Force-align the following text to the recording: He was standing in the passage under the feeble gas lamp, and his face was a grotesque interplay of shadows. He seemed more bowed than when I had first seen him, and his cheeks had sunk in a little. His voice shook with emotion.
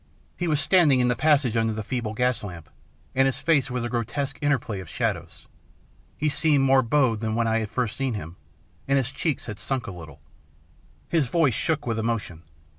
He 0.35 0.47
was 0.47 0.59
standing 0.59 0.99
in 0.99 1.09
the 1.09 1.15
passage 1.15 1.55
under 1.55 1.73
the 1.73 1.83
feeble 1.83 2.15
gas 2.15 2.43
lamp, 2.43 2.71
and 3.13 3.27
his 3.27 3.37
face 3.37 3.69
was 3.69 3.83
a 3.83 3.87
grotesque 3.87 4.35
interplay 4.41 4.79
of 4.79 4.89
shadows. 4.89 5.45
He 6.17 6.27
seemed 6.27 6.63
more 6.63 6.81
bowed 6.81 7.19
than 7.19 7.35
when 7.35 7.45
I 7.45 7.59
had 7.59 7.69
first 7.69 7.97
seen 7.97 8.15
him, 8.15 8.35
and 8.87 8.97
his 8.97 9.11
cheeks 9.11 9.45
had 9.45 9.59
sunk 9.59 9.85
in 9.87 9.93
a 9.93 9.95
little. 9.97 10.19
His 11.07 11.27
voice 11.27 11.53
shook 11.53 11.85
with 11.85 11.99
emotion. 11.99 12.41